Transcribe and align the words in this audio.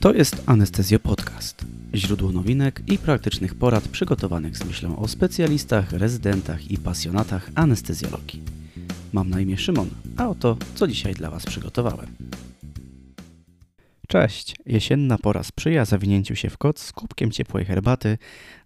To 0.00 0.14
jest 0.14 0.42
Anestezjo 0.46 0.98
Podcast. 0.98 1.64
Źródło 1.94 2.32
nowinek 2.32 2.82
i 2.86 2.98
praktycznych 2.98 3.54
porad 3.54 3.88
przygotowanych 3.88 4.56
z 4.56 4.64
myślą 4.64 4.96
o 4.98 5.08
specjalistach, 5.08 5.92
rezydentach 5.92 6.70
i 6.70 6.78
pasjonatach 6.78 7.50
anestezjologii. 7.54 8.42
Mam 9.12 9.30
na 9.30 9.40
imię 9.40 9.58
Szymon, 9.58 9.90
a 10.16 10.28
oto 10.28 10.56
co 10.74 10.86
dzisiaj 10.86 11.14
dla 11.14 11.30
Was 11.30 11.46
przygotowałem. 11.46 12.06
Cześć! 14.08 14.56
Jesienna 14.66 15.18
pora 15.18 15.42
sprzyja 15.42 15.84
zawinięciu 15.84 16.36
się 16.36 16.50
w 16.50 16.58
koc 16.58 16.82
z 16.82 16.92
kubkiem 16.92 17.30
ciepłej 17.30 17.64
herbaty, 17.64 18.18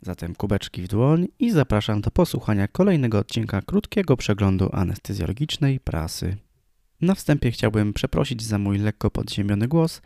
zatem 0.03 0.35
kubeczki 0.35 0.83
w 0.83 0.89
dłoń 0.89 1.27
i 1.39 1.51
zapraszam 1.51 2.01
do 2.01 2.11
posłuchania 2.11 2.69
kolejnego 2.69 3.19
odcinka 3.19 3.63
krótkiego 3.63 4.17
przeglądu 4.17 4.69
anestezjologicznej 4.73 5.81
prasy. 5.81 6.37
Na 7.01 7.15
wstępie 7.15 7.51
chciałbym 7.51 7.93
przeprosić 7.93 8.43
za 8.43 8.59
mój 8.59 8.79
lekko 8.79 9.11
podziemiony 9.11 9.69
głos. 9.69 10.03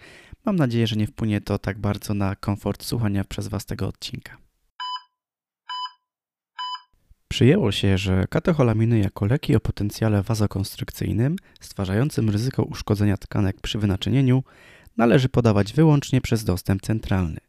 Mam 0.49 0.57
nadzieję, 0.57 0.87
że 0.87 0.97
nie 0.97 1.07
wpłynie 1.07 1.41
to 1.41 1.59
tak 1.59 1.79
bardzo 1.79 2.15
na 2.15 2.37
komfort 2.37 2.85
słuchania 2.85 3.25
przez 3.25 3.49
Was 3.49 3.67
tego 3.67 3.87
odcinka. 3.87 4.37
Przyjęło 7.29 7.73
się, 7.73 7.99
że 7.99 8.27
katecholaminy 8.31 8.99
jako 8.99 9.27
leki 9.27 9.57
o 9.57 9.61
potencjale 9.61 10.23
wazokonstrukcyjnym, 10.23 11.37
stwarzającym 11.61 12.31
ryzyko 12.31 12.63
uszkodzenia 12.63 13.17
tkanek 13.17 13.61
przy 13.61 13.79
wynaczynieniu, 13.79 14.43
należy 14.97 15.29
podawać 15.29 15.73
wyłącznie 15.73 16.21
przez 16.21 16.45
dostęp 16.45 16.83
centralny. 16.83 17.41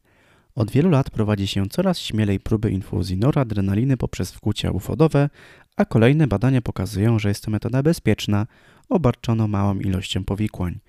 Od 0.56 0.72
wielu 0.72 0.90
lat 0.90 1.10
prowadzi 1.10 1.48
się 1.48 1.70
coraz 1.70 2.00
śmielej 2.00 2.40
próby 2.40 2.72
infuzji 2.72 3.18
noradrenaliny 3.18 3.98
poprzez 3.98 4.32
wkłucia 4.32 4.72
ufodowe, 4.72 5.30
a 5.78 5.86
kolejne 5.86 6.28
badania 6.28 6.62
pokazują, 6.62 7.20
że 7.20 7.30
jest 7.30 7.44
to 7.44 7.52
metoda 7.52 7.84
bezpieczna, 7.84 8.48
obarczona 8.90 9.48
małą 9.48 9.80
ilością 9.80 10.24
powikłań. 10.24 10.80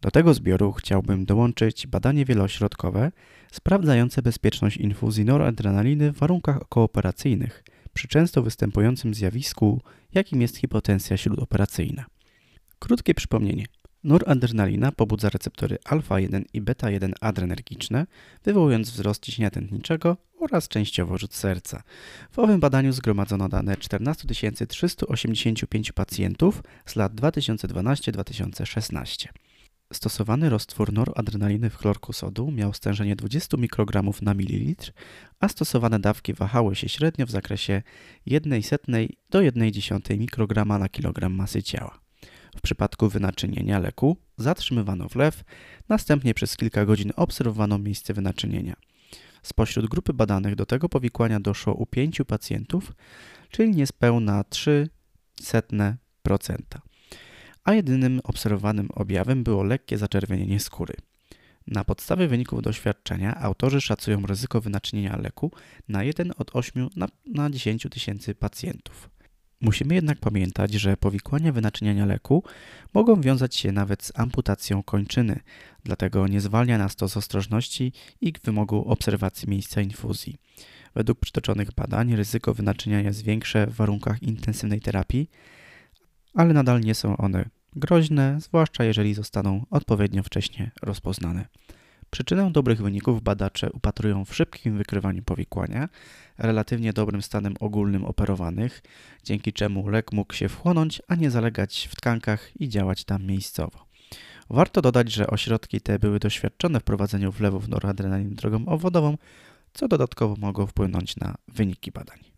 Do 0.00 0.10
tego 0.10 0.34
zbioru 0.34 0.72
chciałbym 0.72 1.24
dołączyć 1.24 1.86
badanie 1.86 2.24
wielośrodkowe 2.24 3.12
sprawdzające 3.52 4.22
bezpieczność 4.22 4.76
infuzji 4.76 5.24
noradrenaliny 5.24 6.12
w 6.12 6.18
warunkach 6.18 6.62
okooperacyjnych 6.62 7.64
przy 7.94 8.08
często 8.08 8.42
występującym 8.42 9.14
zjawisku, 9.14 9.80
jakim 10.14 10.40
jest 10.40 10.56
hipotensja 10.56 11.16
śródoperacyjna. 11.16 12.04
Krótkie 12.78 13.14
przypomnienie. 13.14 13.64
Noradrenalina 14.04 14.92
pobudza 14.92 15.28
receptory 15.28 15.78
alfa-1 15.84 16.42
i 16.52 16.62
beta-1 16.62 17.12
adrenergiczne, 17.20 18.06
wywołując 18.44 18.90
wzrost 18.90 19.22
ciśnienia 19.22 19.50
tętniczego 19.50 20.16
oraz 20.38 20.68
częściowo 20.68 21.18
rzut 21.18 21.34
serca. 21.34 21.82
W 22.30 22.38
owym 22.38 22.60
badaniu 22.60 22.92
zgromadzono 22.92 23.48
dane 23.48 23.76
14 23.76 24.28
385 24.66 25.92
pacjentów 25.92 26.62
z 26.86 26.96
lat 26.96 27.14
2012-2016. 27.14 29.28
Stosowany 29.92 30.50
roztwór 30.50 30.92
noradrenaliny 30.92 31.70
w 31.70 31.76
chlorku 31.76 32.12
sodu 32.12 32.50
miał 32.50 32.74
stężenie 32.74 33.16
20 33.16 33.56
mikrogramów 33.56 34.22
na 34.22 34.34
mililitr, 34.34 34.92
a 35.40 35.48
stosowane 35.48 35.98
dawki 35.98 36.34
wahały 36.34 36.76
się 36.76 36.88
średnio 36.88 37.26
w 37.26 37.30
zakresie 37.30 37.82
1,1 38.26 39.08
do 39.30 39.38
1,1 39.38 40.18
mikrograma 40.18 40.78
na 40.78 40.88
kilogram 40.88 41.32
masy 41.32 41.62
ciała. 41.62 42.00
W 42.56 42.60
przypadku 42.60 43.08
wynaczynienia 43.08 43.78
leku 43.78 44.16
zatrzymywano 44.36 45.08
wlew, 45.08 45.44
następnie 45.88 46.34
przez 46.34 46.56
kilka 46.56 46.86
godzin 46.86 47.12
obserwowano 47.16 47.78
miejsce 47.78 48.14
wynaczynienia. 48.14 48.76
Spośród 49.42 49.86
grupy 49.86 50.12
badanych 50.12 50.54
do 50.54 50.66
tego 50.66 50.88
powikłania 50.88 51.40
doszło 51.40 51.74
u 51.74 51.86
pięciu 51.86 52.24
pacjentów, 52.24 52.92
czyli 53.50 53.76
niespełna 53.76 54.42
0,03%. 54.42 56.89
A 57.64 57.72
jedynym 57.72 58.20
obserwowanym 58.24 58.88
objawem 58.94 59.44
było 59.44 59.62
lekkie 59.62 59.98
zaczerwienienie 59.98 60.60
skóry. 60.60 60.94
Na 61.66 61.84
podstawie 61.84 62.28
wyników 62.28 62.62
doświadczenia 62.62 63.36
autorzy 63.36 63.80
szacują 63.80 64.26
ryzyko 64.26 64.60
wynaczynienia 64.60 65.16
leku 65.16 65.50
na 65.88 66.02
1 66.02 66.32
od 66.38 66.50
8 66.56 66.88
na, 66.96 67.08
na 67.26 67.50
10 67.50 67.86
tysięcy 67.90 68.34
pacjentów. 68.34 69.10
Musimy 69.60 69.94
jednak 69.94 70.18
pamiętać, 70.18 70.72
że 70.72 70.96
powikłania 70.96 71.52
wynaczyniania 71.52 72.06
leku 72.06 72.44
mogą 72.94 73.20
wiązać 73.20 73.56
się 73.56 73.72
nawet 73.72 74.04
z 74.04 74.12
amputacją 74.14 74.82
kończyny, 74.82 75.40
dlatego 75.84 76.26
nie 76.26 76.40
zwalnia 76.40 76.78
nas 76.78 76.96
to 76.96 77.08
z 77.08 77.16
ostrożności 77.16 77.92
i 78.20 78.32
wymogu 78.44 78.88
obserwacji 78.88 79.48
miejsca 79.48 79.80
infuzji. 79.80 80.36
Według 80.94 81.20
przytoczonych 81.20 81.72
badań 81.72 82.16
ryzyko 82.16 82.54
wynaczyniania 82.54 83.08
jest 83.08 83.22
większe 83.22 83.66
w 83.66 83.74
warunkach 83.74 84.22
intensywnej 84.22 84.80
terapii, 84.80 85.30
ale 86.40 86.54
nadal 86.54 86.80
nie 86.80 86.94
są 86.94 87.16
one 87.16 87.44
groźne, 87.76 88.38
zwłaszcza 88.40 88.84
jeżeli 88.84 89.14
zostaną 89.14 89.66
odpowiednio 89.70 90.22
wcześnie 90.22 90.70
rozpoznane. 90.82 91.46
Przyczynę 92.10 92.50
dobrych 92.52 92.82
wyników 92.82 93.22
badacze 93.22 93.70
upatrują 93.72 94.24
w 94.24 94.34
szybkim 94.34 94.78
wykrywaniu 94.78 95.22
powikłania, 95.22 95.88
relatywnie 96.38 96.92
dobrym 96.92 97.22
stanem 97.22 97.54
ogólnym 97.60 98.04
operowanych, 98.04 98.82
dzięki 99.24 99.52
czemu 99.52 99.88
lek 99.88 100.12
mógł 100.12 100.34
się 100.34 100.48
wchłonąć, 100.48 101.02
a 101.08 101.14
nie 101.14 101.30
zalegać 101.30 101.88
w 101.90 101.96
tkankach 101.96 102.60
i 102.60 102.68
działać 102.68 103.04
tam 103.04 103.24
miejscowo. 103.24 103.86
Warto 104.50 104.82
dodać, 104.82 105.12
że 105.12 105.26
ośrodki 105.26 105.80
te 105.80 105.98
były 105.98 106.18
doświadczone 106.18 106.80
w 106.80 106.84
prowadzeniu 106.84 107.32
wlewów 107.32 107.68
noradrenaliny 107.68 108.34
drogą 108.34 108.66
obwodową, 108.66 109.16
co 109.72 109.88
dodatkowo 109.88 110.36
mogło 110.38 110.66
wpłynąć 110.66 111.16
na 111.16 111.34
wyniki 111.48 111.92
badań. 111.92 112.29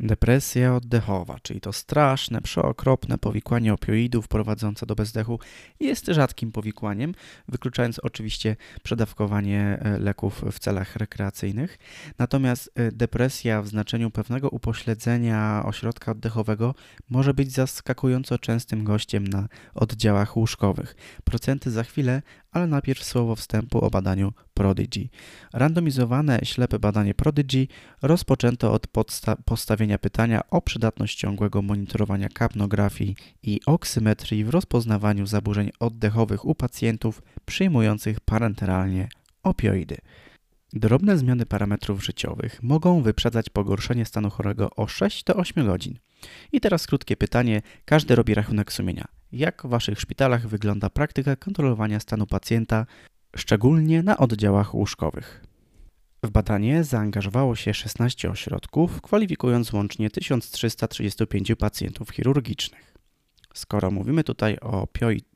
Depresja 0.00 0.74
oddechowa, 0.74 1.36
czyli 1.42 1.60
to 1.60 1.72
straszne, 1.72 2.40
przeokropne 2.40 3.18
powikłanie 3.18 3.74
opioidów 3.74 4.28
prowadzące 4.28 4.86
do 4.86 4.94
bezdechu, 4.94 5.40
jest 5.80 6.06
rzadkim 6.06 6.52
powikłaniem, 6.52 7.14
wykluczając 7.48 7.98
oczywiście 7.98 8.56
przedawkowanie 8.82 9.78
e, 9.80 9.98
leków 9.98 10.44
w 10.52 10.58
celach 10.58 10.96
rekreacyjnych. 10.96 11.78
Natomiast 12.18 12.70
e, 12.74 12.92
depresja 12.92 13.62
w 13.62 13.68
znaczeniu 13.68 14.10
pewnego 14.10 14.48
upośledzenia 14.48 15.62
ośrodka 15.64 16.12
oddechowego 16.12 16.74
może 17.10 17.34
być 17.34 17.52
zaskakująco 17.52 18.38
częstym 18.38 18.84
gościem 18.84 19.26
na 19.26 19.48
oddziałach 19.74 20.36
łóżkowych. 20.36 20.96
Procenty 21.24 21.70
za 21.70 21.84
chwilę, 21.84 22.22
ale 22.54 22.66
najpierw 22.66 23.04
słowo 23.04 23.36
wstępu 23.36 23.78
o 23.84 23.90
badaniu 23.90 24.32
Prodigy. 24.54 25.08
Randomizowane 25.52 26.38
ślepe 26.42 26.78
badanie 26.78 27.14
Prodigy 27.14 27.66
rozpoczęto 28.02 28.72
od 28.72 28.86
postawienia 29.44 29.98
pytania 29.98 30.40
o 30.50 30.62
przydatność 30.62 31.18
ciągłego 31.18 31.62
monitorowania 31.62 32.28
kapnografii 32.28 33.16
i 33.42 33.60
oksymetrii 33.66 34.44
w 34.44 34.50
rozpoznawaniu 34.50 35.26
zaburzeń 35.26 35.70
oddechowych 35.80 36.44
u 36.44 36.54
pacjentów 36.54 37.22
przyjmujących 37.46 38.20
parenteralnie 38.20 39.08
opioidy. 39.42 39.96
Drobne 40.72 41.18
zmiany 41.18 41.46
parametrów 41.46 42.04
życiowych 42.04 42.62
mogą 42.62 43.02
wyprzedzać 43.02 43.50
pogorszenie 43.50 44.04
stanu 44.04 44.30
chorego 44.30 44.70
o 44.70 44.86
6 44.86 45.24
do 45.24 45.34
8 45.34 45.66
godzin. 45.66 45.98
I 46.52 46.60
teraz 46.60 46.86
krótkie 46.86 47.16
pytanie, 47.16 47.62
każdy 47.84 48.14
robi 48.14 48.34
rachunek 48.34 48.72
sumienia. 48.72 49.04
Jak 49.34 49.62
w 49.62 49.68
Waszych 49.68 50.00
szpitalach 50.00 50.48
wygląda 50.48 50.90
praktyka 50.90 51.36
kontrolowania 51.36 52.00
stanu 52.00 52.26
pacjenta, 52.26 52.86
szczególnie 53.36 54.02
na 54.02 54.16
oddziałach 54.16 54.74
łóżkowych? 54.74 55.44
W 56.22 56.30
badanie 56.30 56.84
zaangażowało 56.84 57.56
się 57.56 57.74
16 57.74 58.30
ośrodków, 58.30 59.00
kwalifikując 59.00 59.72
łącznie 59.72 60.10
1335 60.10 61.52
pacjentów 61.58 62.10
chirurgicznych. 62.10 62.94
Skoro 63.54 63.90
mówimy 63.90 64.24
tutaj 64.24 64.58
o 64.58 64.88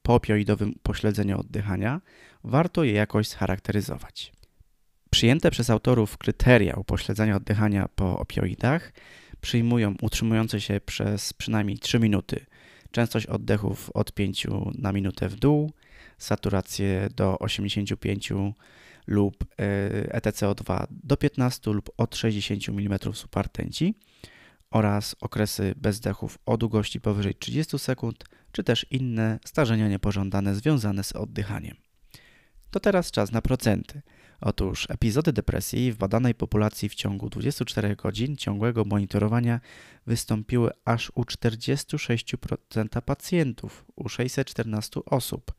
poopioidowym 0.03 0.75
pośledzeniu 0.83 1.41
oddychania, 1.41 2.01
warto 2.45 2.85
je 2.85 2.93
jakoś 2.93 3.29
scharakteryzować. 3.29 4.33
Przyjęte 5.11 5.51
przez 5.51 5.71
autorów 5.71 6.19
kryteria 6.19 6.75
upośledzenia 6.75 7.37
oddychania 7.37 7.89
po 7.95 8.19
opioidach 8.19 8.93
przyjmują 9.41 9.95
utrzymujące 10.03 10.61
się 10.61 10.81
przez 10.87 11.33
przynajmniej 11.33 11.79
3 11.79 11.99
minuty 11.99 12.47
częstość 12.91 13.27
oddechów 13.27 13.91
od 13.95 14.13
5 14.13 14.47
na 14.79 14.93
minutę 14.93 15.29
w 15.29 15.37
dół, 15.37 15.73
saturację 16.19 17.09
do 17.17 17.39
85 17.39 18.33
lub 19.07 19.45
ETCO2 20.09 20.87
do 20.91 21.17
15 21.17 21.71
lub 21.71 21.91
od 21.97 22.17
60 22.17 22.69
mm 22.69 22.99
subartenci 23.13 23.95
oraz 24.71 25.17
okresy 25.21 25.75
bezdechów 25.77 26.39
o 26.47 26.57
długości 26.57 27.01
powyżej 27.01 27.35
30 27.35 27.79
sekund, 27.79 28.25
czy 28.53 28.65
też 28.65 28.87
inne 28.91 29.39
starzenia 29.45 29.89
niepożądane 29.89 30.55
związane 30.55 31.05
z 31.05 31.13
oddychaniem. 31.13 31.77
To 32.71 32.81
teraz 32.81 33.11
czas 33.11 33.33
na 33.33 33.43
procenty. 33.43 34.03
Otóż 34.41 34.87
epizody 34.91 35.33
depresji 35.33 35.93
w 35.93 35.97
badanej 35.97 36.35
populacji 36.35 36.89
w 36.89 36.95
ciągu 36.95 37.31
24 37.31 37.97
godzin 37.97 38.37
ciągłego 38.37 38.85
monitorowania 38.85 39.61
wystąpiły 40.07 40.71
aż 40.85 41.13
u 41.15 41.23
46% 41.23 43.01
pacjentów, 43.01 43.85
u 43.97 44.09
614 44.09 45.01
osób, 45.05 45.53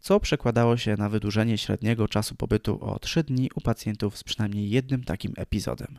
co 0.00 0.20
przekładało 0.20 0.76
się 0.76 0.96
na 0.96 1.08
wydłużenie 1.08 1.58
średniego 1.58 2.08
czasu 2.08 2.34
pobytu 2.34 2.84
o 2.84 2.98
3 2.98 3.24
dni 3.24 3.50
u 3.54 3.60
pacjentów 3.60 4.18
z 4.18 4.24
przynajmniej 4.24 4.70
jednym 4.70 5.04
takim 5.04 5.32
epizodem. 5.36 5.98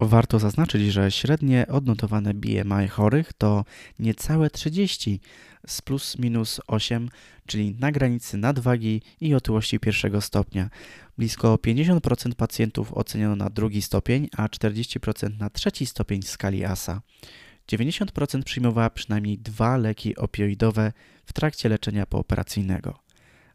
Warto 0.00 0.38
zaznaczyć, 0.38 0.92
że 0.92 1.10
średnie 1.10 1.66
odnotowane 1.66 2.34
BMI 2.34 2.88
chorych 2.90 3.32
to 3.32 3.64
niecałe 3.98 4.50
30 4.50 5.20
z 5.66 5.82
plus 5.82 6.18
minus 6.18 6.60
8, 6.66 7.08
czyli 7.46 7.74
na 7.74 7.92
granicy 7.92 8.36
nadwagi 8.36 9.02
i 9.20 9.34
otyłości 9.34 9.80
pierwszego 9.80 10.20
stopnia. 10.20 10.70
Blisko 11.18 11.54
50% 11.54 12.34
pacjentów 12.34 12.92
oceniono 12.92 13.36
na 13.36 13.50
drugi 13.50 13.82
stopień, 13.82 14.28
a 14.36 14.46
40% 14.46 15.38
na 15.38 15.50
trzeci 15.50 15.86
stopień 15.86 16.22
skali 16.22 16.64
ASA. 16.64 17.00
90% 17.72 18.42
przyjmowała 18.42 18.90
przynajmniej 18.90 19.38
dwa 19.38 19.76
leki 19.76 20.16
opioidowe 20.16 20.92
w 21.26 21.32
trakcie 21.32 21.68
leczenia 21.68 22.06
pooperacyjnego. 22.06 23.07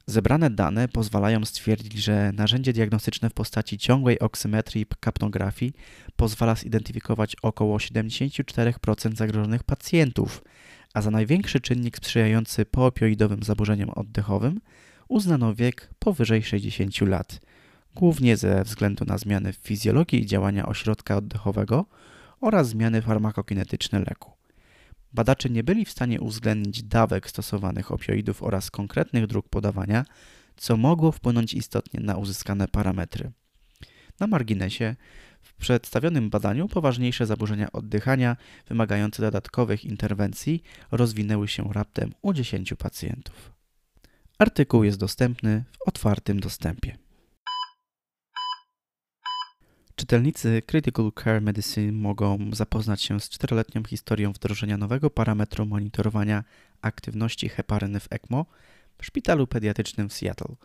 Zebrane 0.05 0.49
dane 0.49 0.87
pozwalają 0.87 1.45
stwierdzić, 1.45 1.93
że 1.93 2.31
narzędzie 2.31 2.73
diagnostyczne 2.73 3.29
w 3.29 3.33
postaci 3.33 3.77
ciągłej 3.77 4.19
oksymetrii 4.19 4.81
i 4.81 4.85
kapnografii 4.99 5.73
pozwala 6.15 6.55
zidentyfikować 6.55 7.35
około 7.41 7.77
74% 7.77 9.15
zagrożonych 9.15 9.63
pacjentów, 9.63 10.43
a 10.93 11.01
za 11.01 11.11
największy 11.11 11.59
czynnik 11.59 11.97
sprzyjający 11.97 12.65
poopioidowym 12.65 13.43
zaburzeniom 13.43 13.89
oddechowym 13.89 14.61
uznano 15.07 15.55
wiek 15.55 15.89
powyżej 15.99 16.43
60 16.43 17.01
lat, 17.01 17.41
głównie 17.95 18.37
ze 18.37 18.63
względu 18.63 19.05
na 19.05 19.17
zmiany 19.17 19.53
w 19.53 19.57
fizjologii 19.57 20.25
działania 20.25 20.65
ośrodka 20.65 21.15
oddechowego 21.17 21.85
oraz 22.41 22.67
zmiany 22.67 23.01
farmakokinetyczne 23.01 23.99
leku. 23.99 24.42
Badacze 25.13 25.49
nie 25.49 25.63
byli 25.63 25.85
w 25.85 25.91
stanie 25.91 26.21
uwzględnić 26.21 26.83
dawek 26.83 27.29
stosowanych 27.29 27.91
opioidów 27.91 28.43
oraz 28.43 28.71
konkretnych 28.71 29.27
dróg 29.27 29.49
podawania, 29.49 30.05
co 30.55 30.77
mogło 30.77 31.11
wpłynąć 31.11 31.53
istotnie 31.53 31.99
na 31.99 32.17
uzyskane 32.17 32.67
parametry. 32.67 33.31
Na 34.19 34.27
marginesie, 34.27 34.95
w 35.41 35.53
przedstawionym 35.53 36.29
badaniu 36.29 36.67
poważniejsze 36.67 37.25
zaburzenia 37.25 37.71
oddychania 37.71 38.37
wymagające 38.67 39.21
dodatkowych 39.21 39.85
interwencji 39.85 40.63
rozwinęły 40.91 41.47
się 41.47 41.73
raptem 41.73 42.13
u 42.21 42.33
10 42.33 42.73
pacjentów. 42.73 43.53
Artykuł 44.39 44.83
jest 44.83 44.99
dostępny 44.99 45.63
w 45.71 45.87
otwartym 45.87 46.39
dostępie. 46.39 47.02
Czytelnicy 49.95 50.61
Critical 50.65 51.11
Care 51.23 51.41
Medicine 51.41 51.91
mogą 51.91 52.49
zapoznać 52.53 53.01
się 53.01 53.19
z 53.19 53.29
czteroletnią 53.29 53.83
historią 53.83 54.31
wdrożenia 54.31 54.77
nowego 54.77 55.09
parametru 55.09 55.65
monitorowania 55.65 56.43
aktywności 56.81 57.49
heparyny 57.49 57.99
w 57.99 58.07
ECMO 58.11 58.45
w 58.97 59.05
szpitalu 59.05 59.47
pediatrycznym 59.47 60.09
w 60.09 60.13
Seattle. 60.13 60.55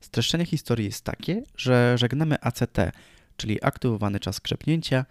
Streszczenie 0.00 0.46
historii 0.46 0.84
jest 0.84 1.04
takie, 1.04 1.42
że 1.56 1.98
żegnamy 1.98 2.36
ACT, 2.40 2.78
czyli 3.36 3.64
aktywowany 3.64 4.20
czas 4.20 4.40
krzepnięcia 4.40 5.04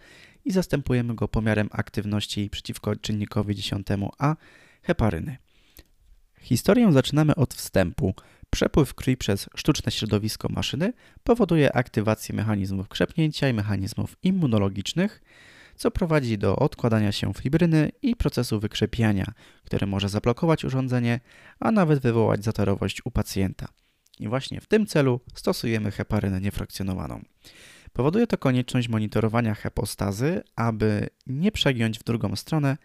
i 0.46 0.52
zastępujemy 0.52 1.16
go 1.16 1.28
pomiarem 1.28 1.70
aktywności 1.72 2.50
przeciwko 2.50 2.96
czynnikowi 2.96 3.56
10a 3.56 4.36
heparyny. 4.82 5.38
Historię 6.42 6.94
zaczynamy 6.94 7.36
od 7.36 7.54
wstępu– 7.54 8.14
Przepływ 8.56 8.94
krwi 8.94 9.18
przez 9.18 9.50
sztuczne 9.56 9.92
środowisko 9.92 10.48
maszyny 10.50 10.94
powoduje 11.24 11.76
aktywację 11.76 12.36
mechanizmów 12.36 12.88
krzepnięcia 12.88 13.50
i 13.50 13.54
mechanizmów 13.54 14.18
immunologicznych, 14.24 15.22
co 15.76 15.92
prowadzi 15.92 16.38
do 16.38 16.56
odkładania 16.56 17.12
się 17.12 17.34
fibryny 17.34 17.92
i 18.02 18.16
procesu 18.16 18.60
wykrzepiania, 18.60 19.26
który 19.64 19.88
może 19.88 20.10
zablokować 20.10 20.66
urządzenie, 20.66 21.20
a 21.60 21.72
nawet 21.72 22.00
wywołać 22.00 22.44
zatorowość 22.44 23.06
u 23.06 23.12
pacjenta. 23.12 23.68
I 24.20 24.28
właśnie 24.28 24.62
w 24.62 24.68
tym 24.68 24.86
celu 24.86 25.20
stosujemy 25.34 25.92
heparynę 25.92 26.42
niefrakcjonowaną. 26.42 27.24
Powoduje 27.94 28.28
to 28.28 28.38
konieczność 28.38 28.90
monitorowania 28.90 29.56
hepostazy, 29.56 30.44
aby 30.56 31.08
nie 31.28 31.52
przegiąć 31.52 32.00
w 32.00 32.04
drugą 32.04 32.36
stronę 32.36 32.78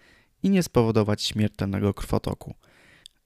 i 0.42 0.50
nie 0.50 0.62
spowodować 0.62 1.22
śmiertelnego 1.22 1.94
krwotoku. 1.94 2.54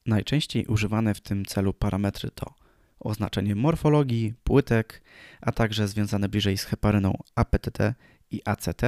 Najczęściej 0.07 0.67
używane 0.67 1.15
w 1.15 1.21
tym 1.21 1.45
celu 1.45 1.73
parametry 1.73 2.31
to 2.31 2.55
oznaczenie 3.01 3.55
morfologii, 3.55 4.35
płytek, 4.45 5.03
a 5.41 5.53
także 5.53 5.89
związane 5.89 6.29
bliżej 6.29 6.59
z 6.59 6.65
heparyną 6.65 7.19
APTT 7.35 7.95
i 8.31 8.43
ACT. 8.45 8.83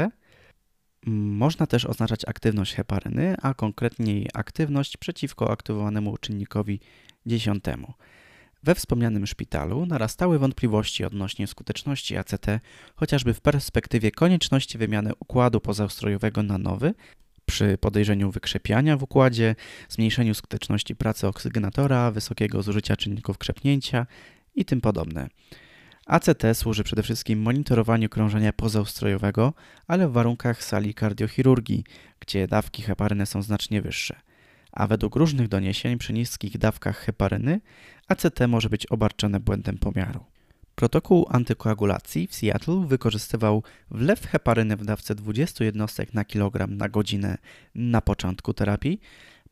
Można 1.07 1.67
też 1.67 1.85
oznaczać 1.85 2.25
aktywność 2.25 2.75
heparyny, 2.75 3.37
a 3.43 3.55
konkretniej 3.55 4.29
aktywność 4.35 4.97
przeciwko 4.97 5.51
aktywowanemu 5.51 6.19
czynnikowi 6.19 6.81
10. 7.27 7.65
We 8.63 8.75
wspomnianym 8.75 9.27
szpitalu 9.27 9.87
narastały 9.87 10.39
wątpliwości 10.39 11.05
odnośnie 11.05 11.47
skuteczności 11.47 12.17
ACT, 12.17 12.47
chociażby 12.97 13.35
w 13.35 13.41
perspektywie 13.41 14.11
konieczności 14.11 14.79
wymiany 14.79 15.13
układu 15.21 15.61
pozaustrojowego 15.61 16.43
na 16.43 16.59
nowy, 16.59 16.95
przy 17.47 17.79
podejrzeniu 17.79 18.31
wykrzepiania 18.31 18.97
w 18.97 19.03
układzie, 19.03 19.55
zmniejszeniu 19.89 20.35
skuteczności 20.35 20.97
pracy 20.97 21.27
oksygenatora, 21.27 22.11
wysokiego 22.11 22.63
zużycia 22.63 22.97
czynników 22.97 23.39
krzepnięcia 23.39 24.07
i 24.55 24.65
tym 24.65 24.81
podobne. 24.81 25.29
ACT 26.07 26.43
służy 26.55 26.85
przede 26.85 27.03
wszystkim 27.03 27.43
monitorowaniu 27.43 28.09
krążenia 28.09 28.53
pozaustrojowego, 28.53 29.53
ale 29.87 30.09
w 30.09 30.13
warunkach 30.13 30.65
sali 30.65 30.95
kardiochirurgii, 30.95 31.85
gdzie 32.21 32.47
dawki 32.47 32.83
heparyny 32.83 33.27
są 33.27 33.43
znacznie 33.43 33.83
wyższe. 33.83 34.17
A 34.73 34.87
według 34.87 35.17
różnych 35.17 35.49
doniesień 35.49 35.99
przy 35.99 36.13
niskich 36.13 36.59
dawkach 36.59 36.99
heparyny 36.99 37.61
ACT 38.09 38.41
może 38.49 38.69
być 38.69 38.87
obarczone 38.87 39.41
błędem 39.41 39.79
pomiaru. 39.79 40.25
Protokół 40.77 41.27
antykoagulacji 41.31 42.27
w 42.27 42.35
Seattle 42.35 42.87
wykorzystywał 42.87 43.63
wlew 43.91 44.27
heparyny 44.27 44.77
w 44.77 44.85
dawce 44.85 45.15
20 45.15 45.65
jednostek 45.65 46.15
na 46.15 46.25
kilogram 46.25 46.77
na 46.77 46.89
godzinę 46.89 47.39
na 47.75 48.01
początku 48.01 48.55
terapii, 48.55 49.01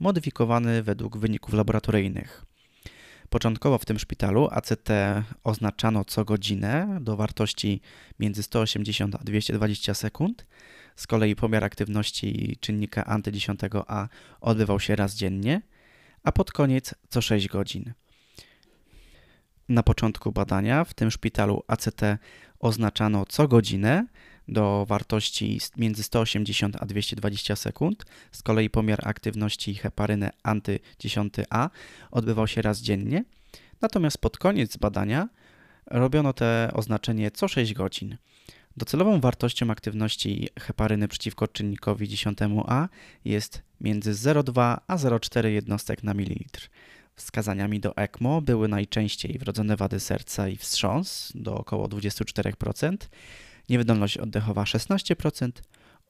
modyfikowany 0.00 0.82
według 0.82 1.17
wyników 1.17 1.55
laboratoryjnych. 1.55 2.44
Początkowo 3.31 3.79
w 3.79 3.85
tym 3.85 3.99
szpitalu 3.99 4.49
ACT 4.50 4.88
oznaczano 5.44 6.05
co 6.05 6.25
godzinę 6.25 6.99
do 7.00 7.17
wartości 7.17 7.81
między 8.19 8.43
180 8.43 9.15
a 9.15 9.19
220 9.19 9.94
sekund. 9.94 10.47
Z 10.97 11.06
kolei 11.06 11.37
pomiar 11.37 11.65
aktywności 11.65 12.56
czynnika 12.61 13.03
anty-10A 13.03 14.09
odbywał 14.41 14.81
się 14.81 14.97
raz 14.97 15.15
dziennie, 15.15 15.62
a 16.23 16.32
pod 16.32 16.53
koniec 16.53 16.94
co 17.09 17.20
6 17.20 17.49
godzin. 17.49 17.93
Na 19.69 19.83
początku 19.83 20.33
badania 20.33 20.85
w 20.85 20.95
tym 20.95 21.11
szpitalu 21.11 21.63
ACT 21.67 22.01
oznaczano 22.59 23.25
co 23.29 23.49
godzinę 23.49 24.07
do 24.49 24.87
wartości 24.89 25.61
między 25.77 26.03
180 26.03 26.77
a 26.81 26.87
220 26.87 27.57
sekund. 27.57 28.05
Z 28.33 28.43
kolei 28.43 28.71
pomiar 28.71 29.09
aktywności 29.09 29.75
heparyny 29.75 30.31
anty-10A 30.43 31.71
odbywał 32.11 32.47
się 32.47 32.63
raz 32.63 32.81
dziennie. 32.81 33.25
Natomiast 33.81 34.19
pod 34.19 34.39
koniec 34.39 34.77
badania 34.77 35.29
robiono 35.87 36.33
te 36.33 36.71
oznaczenie 36.75 37.31
co 37.31 37.49
6 37.49 37.75
godzin. 37.75 38.17
Docelową 38.77 39.21
wartością 39.21 39.71
aktywności 39.71 40.49
heparyny 40.61 41.09
przeciwko 41.09 41.49
czynnikowi 41.49 42.09
10A 42.09 42.89
jest 43.25 43.63
między 43.81 44.13
0,2 44.13 44.77
a 44.87 44.97
0,4 44.97 45.47
jednostek 45.47 46.03
na 46.03 46.15
mililitr. 46.15 46.71
Wskazaniami 47.17 47.81
do 47.81 47.97
ECMO 47.97 48.43
były 48.43 48.69
najczęściej 48.69 49.39
wrodzone 49.39 49.77
wady 49.77 50.01
serca 50.01 50.49
i 50.49 50.56
wstrząs 50.56 51.33
do 51.35 51.55
około 51.55 51.89
24%, 51.89 52.97
niewydolność 53.69 54.19
oddechowa 54.19 54.65
16% 54.65 55.51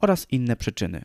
oraz 0.00 0.26
inne 0.30 0.56
przyczyny. 0.56 1.04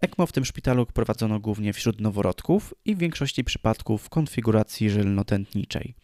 ECMO 0.00 0.26
w 0.26 0.32
tym 0.32 0.44
szpitalu 0.44 0.86
prowadzono 0.86 1.40
głównie 1.40 1.72
wśród 1.72 2.00
noworodków 2.00 2.74
i 2.84 2.94
w 2.94 2.98
większości 2.98 3.44
przypadków 3.44 4.02
w 4.02 4.08
konfiguracji 4.08 4.90
żylnotętniczej. 4.90 5.94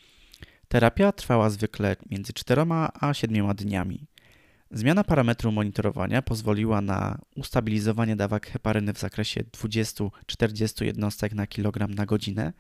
Terapia 0.68 1.12
trwała 1.12 1.50
zwykle 1.50 1.96
między 2.10 2.32
4 2.32 2.64
a 3.00 3.14
7 3.14 3.54
dniami. 3.54 4.06
Zmiana 4.70 5.04
parametru 5.04 5.52
monitorowania 5.52 6.22
pozwoliła 6.22 6.80
na 6.80 7.18
ustabilizowanie 7.36 8.16
dawek 8.16 8.46
heparyny 8.46 8.92
w 8.92 8.98
zakresie 8.98 9.40
20-40 9.40 10.84
jednostek 10.84 11.34
na 11.34 11.46
kilogram 11.46 11.94
na 11.94 12.06
godzinę, 12.06 12.52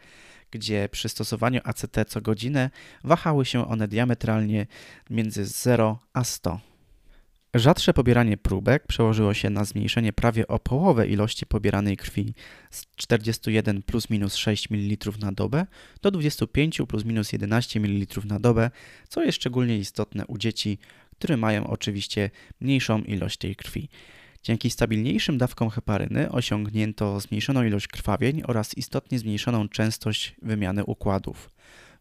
gdzie 0.50 0.88
przy 0.88 1.08
stosowaniu 1.08 1.60
ACT 1.64 1.96
co 2.08 2.20
godzinę 2.20 2.70
wahały 3.04 3.44
się 3.44 3.68
one 3.68 3.88
diametralnie 3.88 4.66
między 5.10 5.44
0 5.44 5.98
a 6.12 6.24
100. 6.24 6.60
Rzadsze 7.54 7.94
pobieranie 7.94 8.36
próbek 8.36 8.86
przełożyło 8.86 9.34
się 9.34 9.50
na 9.50 9.64
zmniejszenie 9.64 10.12
prawie 10.12 10.48
o 10.48 10.58
połowę 10.58 11.06
ilości 11.06 11.46
pobieranej 11.46 11.96
krwi 11.96 12.34
z 12.70 12.86
41 12.96 13.82
plus 13.82 14.10
minus 14.10 14.34
6 14.36 14.70
ml 14.70 15.18
na 15.20 15.32
dobę 15.32 15.66
do 16.02 16.10
25 16.10 16.80
plus 16.88 17.04
minus 17.04 17.32
11 17.32 17.80
ml 17.80 18.26
na 18.26 18.40
dobę, 18.40 18.70
co 19.08 19.22
jest 19.22 19.36
szczególnie 19.36 19.78
istotne 19.78 20.26
u 20.26 20.38
dzieci, 20.38 20.78
które 21.18 21.36
mają 21.36 21.66
oczywiście 21.66 22.30
mniejszą 22.60 23.02
ilość 23.02 23.38
tej 23.38 23.56
krwi. 23.56 23.88
Dzięki 24.42 24.70
stabilniejszym 24.70 25.38
dawkom 25.38 25.70
heparyny 25.70 26.32
osiągnięto 26.32 27.20
zmniejszoną 27.20 27.64
ilość 27.64 27.88
krwawień 27.88 28.42
oraz 28.46 28.76
istotnie 28.76 29.18
zmniejszoną 29.18 29.68
częstość 29.68 30.34
wymiany 30.42 30.84
układów. 30.84 31.50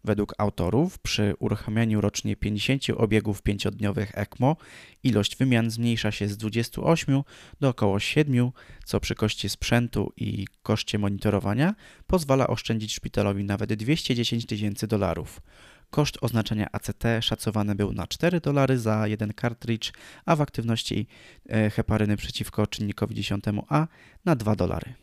Według 0.04 0.34
autorów, 0.38 1.00
przy 1.00 1.34
uruchamianiu 1.40 2.02
rocznie 2.02 2.36
50 2.36 2.84
obiegów 2.98 3.42
pięciodniowych 3.42 4.12
ECMO 4.18 4.56
ilość 5.04 5.36
wymian 5.36 5.72
zmniejsza 5.72 6.12
się 6.12 6.28
z 6.28 6.38
28 6.38 7.22
do 7.60 7.70
około 7.70 8.00
7, 8.00 8.52
co 8.86 9.00
przy 9.00 9.16
koszcie 9.16 9.50
sprzętu 9.50 10.14
i 10.18 10.48
koszcie 10.64 11.00
monitorowania 11.00 11.76
pozwala 12.08 12.48
oszczędzić 12.48 12.94
szpitalowi 12.94 13.44
nawet 13.44 13.74
210 13.74 14.46
tysięcy 14.46 14.88
dolarów. 14.88 15.42
Koszt 15.90 16.18
oznaczenia 16.22 16.68
ACT 16.72 17.04
szacowany 17.22 17.76
był 17.76 17.94
na 17.94 18.08
4 18.08 18.42
dolary 18.42 18.80
za 18.80 19.08
jeden 19.08 19.34
kartridż, 19.34 19.92
a 20.26 20.36
w 20.36 20.42
aktywności 20.42 21.08
e, 21.50 21.70
heparyny 21.70 22.18
przeciwko 22.18 22.68
czynnikowi 22.68 23.16
10A 23.16 23.88
na 24.26 24.36
2 24.36 24.56
dolary. 24.56 24.94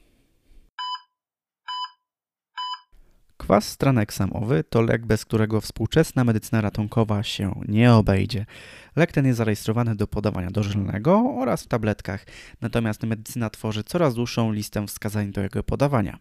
Kwas 3.37 3.69
straneksamowy 3.69 4.65
to 4.65 4.83
lek, 4.83 5.07
bez 5.07 5.25
którego 5.25 5.61
współczesna 5.61 6.25
medycyna 6.25 6.61
ratunkowa 6.61 7.23
się 7.23 7.61
nie 7.69 7.93
obejdzie. 7.93 8.47
Lek 8.97 9.13
ten 9.13 9.27
jest 9.27 9.39
zarejestrowany 9.39 9.97
do 9.97 10.07
podawania 10.07 10.51
dożylnego 10.51 11.35
oraz 11.39 11.65
w 11.65 11.67
tabletkach, 11.67 12.27
natomiast 12.61 13.03
medycyna 13.03 13.51
tworzy 13.51 13.85
coraz 13.85 14.15
dłuższą 14.15 14.53
listę 14.53 14.87
wskazań 14.87 15.33
do 15.33 15.41
jego 15.41 15.63
podawania. 15.63 16.19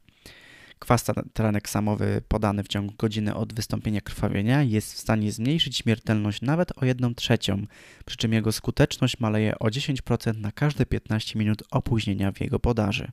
Kwas 0.83 1.05
traneksamowy 1.33 2.21
podany 2.27 2.63
w 2.63 2.67
ciągu 2.67 2.93
godziny 2.97 3.35
od 3.35 3.53
wystąpienia 3.53 4.01
krwawienia 4.01 4.63
jest 4.63 4.93
w 4.93 4.97
stanie 4.97 5.31
zmniejszyć 5.31 5.77
śmiertelność 5.77 6.41
nawet 6.41 6.83
o 6.83 6.85
1 6.85 7.15
trzecią, 7.15 7.65
przy 8.05 8.17
czym 8.17 8.33
jego 8.33 8.51
skuteczność 8.51 9.19
maleje 9.19 9.59
o 9.59 9.67
10% 9.67 10.37
na 10.37 10.51
każde 10.51 10.85
15 10.85 11.39
minut 11.39 11.63
opóźnienia 11.71 12.31
w 12.31 12.41
jego 12.41 12.59
podaży. 12.59 13.11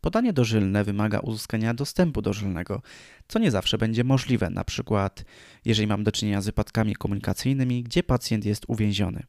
Podanie 0.00 0.32
dożylne 0.32 0.84
wymaga 0.84 1.18
uzyskania 1.18 1.74
dostępu 1.74 2.22
dożylnego, 2.22 2.82
co 3.28 3.38
nie 3.38 3.50
zawsze 3.50 3.78
będzie 3.78 4.04
możliwe, 4.04 4.50
przykład 4.64 5.24
jeżeli 5.64 5.88
mam 5.88 6.04
do 6.04 6.12
czynienia 6.12 6.40
z 6.40 6.46
wypadkami 6.46 6.96
komunikacyjnymi, 6.96 7.82
gdzie 7.82 8.02
pacjent 8.02 8.44
jest 8.44 8.64
uwięziony. 8.68 9.22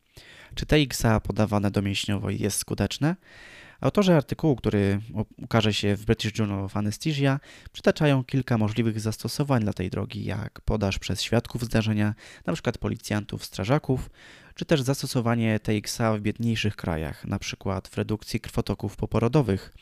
Czy 0.56 0.66
TXA 0.66 1.20
podawane 1.20 1.72
domięśniowo 1.72 2.30
jest 2.30 2.58
skuteczne? 2.58 3.16
Autorzy 3.82 4.16
artykułu, 4.16 4.56
który 4.56 5.00
ukaże 5.38 5.74
się 5.74 5.96
w 5.96 6.06
British 6.06 6.40
Journal 6.40 6.64
of 6.64 6.78
Anesthesia, 6.78 7.40
przytaczają 7.72 8.24
kilka 8.24 8.58
możliwych 8.58 9.00
zastosowań 9.00 9.64
dla 9.64 9.74
tej 9.74 9.90
drogi, 9.90 10.26
jak 10.26 10.62
podaż 10.66 11.00
przez 11.00 11.22
świadków 11.22 11.64
zdarzenia, 11.64 12.14
np. 12.48 12.72
policjantów, 12.80 13.46
strażaków, 13.46 14.10
czy 14.56 14.66
też 14.66 14.82
zastosowanie 14.82 15.60
TXA 15.60 16.18
w 16.18 16.22
biedniejszych 16.22 16.76
krajach, 16.76 17.26
np. 17.26 17.82
w 17.92 17.98
redukcji 17.98 18.40
krwotoków 18.40 18.96
poporodowych, 18.96 19.74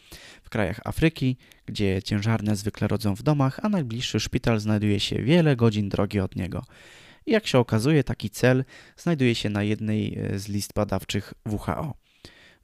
w 0.43 0.49
krajach 0.49 0.79
Afryki, 0.85 1.37
gdzie 1.65 2.03
ciężarne 2.03 2.55
zwykle 2.55 2.87
rodzą 2.87 3.15
w 3.15 3.23
domach, 3.23 3.59
a 3.63 3.69
najbliższy 3.69 4.19
szpital 4.19 4.59
znajduje 4.59 4.99
się 4.99 5.23
wiele 5.23 5.55
godzin 5.55 5.89
drogi 5.89 6.19
od 6.19 6.35
niego. 6.35 6.65
I 7.25 7.31
jak 7.31 7.47
się 7.47 7.59
okazuje, 7.59 8.03
taki 8.03 8.29
cel 8.29 8.65
znajduje 8.97 9.35
się 9.35 9.49
na 9.49 9.63
jednej 9.63 10.19
z 10.35 10.47
list 10.47 10.73
badawczych 10.73 11.33
WHO. 11.45 12.08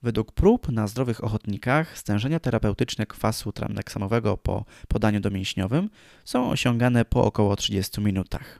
Według 0.05 0.31
prób 0.31 0.71
na 0.71 0.87
zdrowych 0.87 1.23
ochotnikach 1.23 1.97
stężenia 1.97 2.39
terapeutyczne 2.39 3.05
kwasu 3.05 3.51
traneksamowego 3.51 4.37
po 4.37 4.65
podaniu 4.87 5.19
domięśniowym 5.19 5.89
są 6.25 6.49
osiągane 6.49 7.05
po 7.05 7.23
około 7.23 7.55
30 7.55 8.01
minutach. 8.01 8.59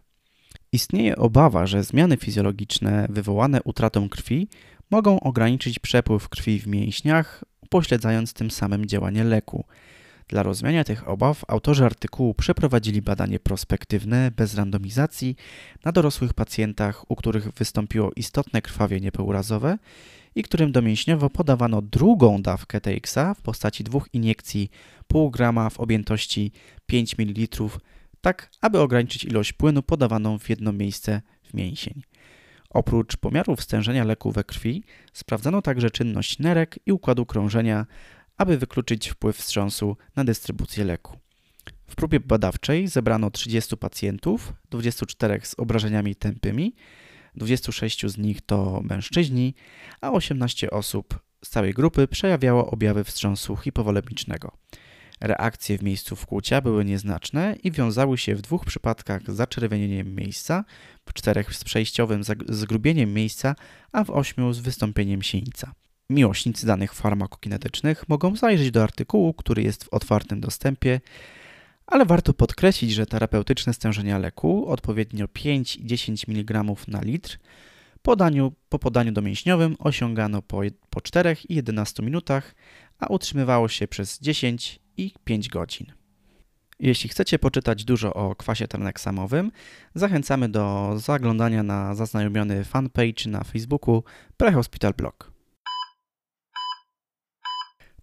Istnieje 0.71 1.15
obawa, 1.15 1.67
że 1.67 1.83
zmiany 1.83 2.17
fizjologiczne 2.17 3.07
wywołane 3.09 3.63
utratą 3.63 4.09
krwi 4.09 4.47
mogą 4.91 5.19
ograniczyć 5.19 5.79
przepływ 5.79 6.29
krwi 6.29 6.59
w 6.59 6.67
mięśniach, 6.67 7.43
upośledzając 7.61 8.33
tym 8.33 8.51
samym 8.51 8.85
działanie 8.85 9.23
leku. 9.23 9.65
Dla 10.27 10.44
rozwiania 10.44 10.84
tych 10.84 11.10
obaw 11.10 11.44
autorzy 11.48 11.86
artykułu 11.86 12.34
przeprowadzili 12.34 13.01
badanie 13.01 13.39
prospektywne 13.39 14.32
bez 14.32 14.55
randomizacji 14.55 15.36
na 15.84 15.91
dorosłych 15.91 16.34
pacjentach, 16.34 17.12
u 17.12 17.15
których 17.15 17.51
wystąpiło 17.51 18.12
istotne 18.15 18.62
krwawienie 18.62 19.12
pourazowe 19.12 19.77
i 20.36 20.44
którym 20.44 20.72
domięśniowo 20.72 21.29
podawano 21.29 21.82
drugą 21.82 22.41
dawkę 22.41 22.82
TXA 22.82 23.34
w 23.34 23.41
postaci 23.41 23.84
dwóch 23.84 24.10
iniekcji 24.13 24.70
pół 25.08 25.32
grama 25.32 25.70
w 25.70 25.79
objętości 25.79 26.51
5 26.86 27.17
ml, 27.17 27.48
tak 28.22 28.50
aby 28.62 28.79
ograniczyć 28.79 29.24
ilość 29.24 29.53
płynu 29.53 29.84
podawaną 29.84 30.39
w 30.39 30.50
jedno 30.50 30.74
miejsce 30.74 31.22
w 31.44 31.53
mięsień. 31.53 32.01
Oprócz 32.70 33.17
pomiarów 33.17 33.62
stężenia 33.62 34.03
leku 34.03 34.32
we 34.32 34.44
krwi, 34.44 34.84
sprawdzano 35.13 35.62
także 35.62 35.91
czynność 35.91 36.39
nerek 36.39 36.79
i 36.86 36.91
układu 36.91 37.25
krążenia, 37.25 37.86
aby 38.37 38.57
wykluczyć 38.57 39.09
wpływ 39.09 39.37
wstrząsu 39.37 39.97
na 40.15 40.23
dystrybucję 40.23 40.83
leku. 40.83 41.19
W 41.87 41.95
próbie 41.95 42.19
badawczej 42.19 42.87
zebrano 42.87 43.31
30 43.31 43.77
pacjentów, 43.77 44.53
24 44.69 45.39
z 45.43 45.59
obrażeniami 45.59 46.15
tępymi, 46.15 46.75
26 47.35 48.07
z 48.07 48.17
nich 48.17 48.41
to 48.41 48.81
mężczyźni, 48.83 49.55
a 50.01 50.11
18 50.11 50.71
osób 50.71 51.19
z 51.45 51.49
całej 51.49 51.73
grupy 51.73 52.07
przejawiało 52.07 52.71
objawy 52.71 53.03
wstrząsu 53.03 53.57
hipowolemicznego. 53.57 54.57
Reakcje 55.21 55.77
w 55.77 55.83
miejscu 55.83 56.15
wkłucia 56.15 56.61
były 56.61 56.85
nieznaczne 56.85 57.55
i 57.63 57.71
wiązały 57.71 58.17
się 58.17 58.35
w 58.35 58.41
dwóch 58.41 58.65
przypadkach 58.65 59.31
z 59.31 59.35
zaczerwienieniem 59.35 60.15
miejsca, 60.15 60.65
w 61.05 61.13
czterech 61.13 61.53
z 61.55 61.63
przejściowym 61.63 62.21
zgrubieniem 62.49 63.13
miejsca, 63.13 63.55
a 63.91 64.03
w 64.03 64.09
ośmiu 64.09 64.53
z 64.53 64.59
wystąpieniem 64.59 65.21
sieńca. 65.21 65.73
Miłośnicy 66.09 66.67
danych 66.67 66.93
farmakokinetycznych 66.93 68.09
mogą 68.09 68.35
zajrzeć 68.35 68.71
do 68.71 68.83
artykułu, 68.83 69.33
który 69.33 69.63
jest 69.63 69.83
w 69.83 69.89
otwartym 69.89 70.41
dostępie, 70.41 71.01
ale 71.88 72.05
warto 72.05 72.33
podkreślić, 72.33 72.91
że 72.93 73.05
terapeutyczne 73.05 73.74
stężenia 73.74 74.17
leku, 74.17 74.67
odpowiednio 74.67 75.27
5 75.27 75.75
i 75.75 75.85
10 75.85 76.27
mg 76.27 76.63
na 76.88 77.01
litr, 77.01 77.38
podaniu, 78.01 78.53
po 78.69 78.79
podaniu 78.79 79.12
domięśniowym 79.12 79.75
osiągano 79.79 80.41
po, 80.41 80.62
po 80.89 81.01
4 81.01 81.38
i 81.50 81.55
11 81.55 82.03
minutach, 82.03 82.55
a 83.00 83.07
utrzymywało 83.07 83.67
się 83.67 83.88
przez 83.88 84.19
10 84.19 84.79
i 84.97 85.13
5 85.24 85.50
godzin. 85.50 85.91
Jeśli 86.79 87.09
chcecie 87.09 87.39
poczytać 87.39 87.85
dużo 87.85 88.13
o 88.13 88.35
kwasie 88.35 88.67
traneksamowym, 88.67 89.51
zachęcamy 89.95 90.50
do 90.50 90.93
zaglądania 90.97 91.63
na 91.63 91.95
zaznajomiony 91.95 92.63
fanpage 92.63 93.27
na 93.29 93.43
Facebooku 93.43 94.03
Prehospital 94.38 94.93
Blog. 94.97 95.34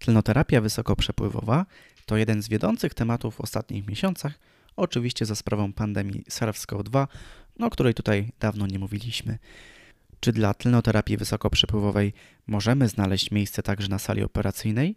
Tlenoterapia 0.03 0.61
wysokoprzepływowa 0.61 1.67
to 2.07 2.17
jeden 2.17 2.43
z 2.43 2.49
wiodących 2.49 2.95
tematów 2.95 3.35
w 3.35 3.41
ostatnich 3.41 3.87
miesiącach, 3.87 4.39
oczywiście 4.77 5.27
za 5.27 5.35
sprawą 5.35 5.73
pandemii 5.73 6.25
SARS-CoV-2, 6.31 7.07
no, 7.59 7.67
o 7.67 7.71
której 7.71 7.95
tutaj 7.95 8.33
dawno 8.41 8.67
nie 8.67 8.79
mówiliśmy. 8.79 9.39
Czy 10.21 10.33
dla 10.33 10.55
tlenoterapii 10.55 11.17
wysokoprzepływowej 11.17 12.13
możemy 12.47 12.89
znaleźć 12.89 13.31
miejsce 13.31 13.63
także 13.63 13.89
na 13.89 13.99
sali 13.99 14.23
operacyjnej? 14.23 14.97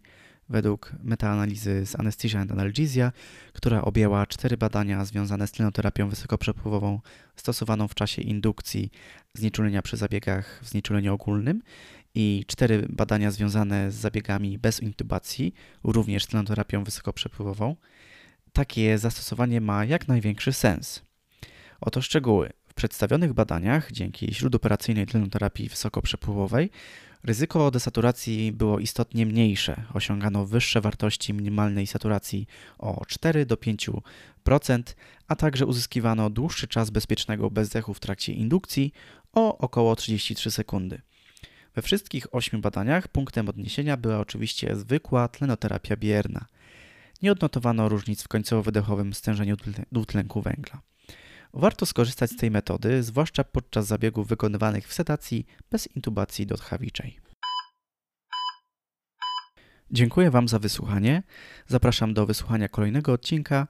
Według 0.49 0.91
metaanalizy 1.03 1.85
z 1.85 1.99
Anesthesia 1.99 2.39
and 2.39 2.51
Analgesia, 2.51 3.11
która 3.53 3.81
objęła 3.81 4.25
cztery 4.25 4.57
badania 4.57 5.05
związane 5.05 5.47
z 5.47 5.51
tlenoterapią 5.51 6.09
wysokoprzepływową 6.09 6.99
stosowaną 7.35 7.87
w 7.87 7.95
czasie 7.95 8.21
indukcji 8.21 8.91
znieczulenia 9.33 9.81
przy 9.81 9.97
zabiegach 9.97 10.59
w 10.63 10.69
znieczuleniu 10.69 11.13
ogólnym 11.13 11.61
i 12.15 12.43
cztery 12.47 12.85
badania 12.89 13.31
związane 13.31 13.91
z 13.91 13.95
zabiegami 13.95 14.57
bez 14.57 14.79
intubacji, 14.79 15.53
również 15.83 16.23
z 16.23 16.27
tlenoterapią 16.27 16.83
wysokoprzepływową, 16.83 17.75
takie 18.53 18.97
zastosowanie 18.97 19.61
ma 19.61 19.85
jak 19.85 20.07
największy 20.07 20.53
sens. 20.53 21.01
Oto 21.81 22.01
szczegóły. 22.01 22.49
W 22.67 22.73
przedstawionych 22.73 23.33
badaniach, 23.33 23.91
dzięki 23.91 24.33
śródoperacyjnej 24.33 25.05
tlenoterapii 25.05 25.69
wysokoprzepływowej, 25.69 26.69
ryzyko 27.23 27.71
desaturacji 27.71 28.51
było 28.51 28.79
istotnie 28.79 29.25
mniejsze. 29.25 29.83
Osiągano 29.93 30.45
wyższe 30.45 30.81
wartości 30.81 31.33
minimalnej 31.33 31.87
saturacji 31.87 32.47
o 32.77 33.05
4 33.05 33.45
do 33.45 33.55
5%, 33.55 34.83
a 35.27 35.35
także 35.35 35.65
uzyskiwano 35.65 36.29
dłuższy 36.29 36.67
czas 36.67 36.89
bezpiecznego 36.89 37.51
bezdechu 37.51 37.93
w 37.93 37.99
trakcie 37.99 38.33
indukcji 38.33 38.93
o 39.33 39.57
około 39.57 39.95
33 39.95 40.51
sekundy. 40.51 41.01
We 41.75 41.81
wszystkich 41.81 42.35
ośmiu 42.35 42.59
badaniach 42.59 43.07
punktem 43.07 43.49
odniesienia 43.49 43.97
była 43.97 44.19
oczywiście 44.19 44.75
zwykła 44.75 45.27
tlenoterapia 45.27 45.95
bierna. 45.95 46.45
Nie 47.21 47.31
odnotowano 47.31 47.89
różnic 47.89 48.23
w 48.23 48.27
końcowo-wydechowym 48.27 49.13
stężeniu 49.13 49.55
dwutlenku 49.91 50.41
węgla. 50.41 50.81
Warto 51.53 51.85
skorzystać 51.85 52.31
z 52.31 52.37
tej 52.37 52.51
metody, 52.51 53.03
zwłaszcza 53.03 53.43
podczas 53.43 53.87
zabiegów 53.87 54.27
wykonywanych 54.27 54.87
w 54.87 54.93
sedacji 54.93 55.45
bez 55.71 55.95
intubacji 55.95 56.47
dotchawiczej. 56.47 57.19
Dziękuję 59.91 60.31
Wam 60.31 60.47
za 60.47 60.59
wysłuchanie. 60.59 61.23
Zapraszam 61.67 62.13
do 62.13 62.25
wysłuchania 62.25 62.69
kolejnego 62.69 63.13
odcinka 63.13 63.67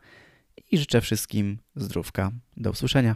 i 0.71 0.77
życzę 0.77 1.01
wszystkim 1.01 1.59
zdrówka. 1.75 2.31
Do 2.57 2.71
usłyszenia. 2.71 3.15